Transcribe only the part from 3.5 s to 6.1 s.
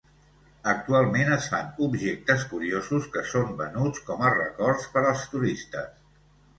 venuts com a records per als turistes.